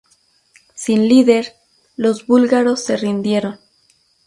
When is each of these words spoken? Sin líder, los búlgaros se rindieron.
Sin 0.73 1.07
líder, 1.07 1.53
los 1.95 2.25
búlgaros 2.25 2.83
se 2.83 2.97
rindieron. 2.97 3.59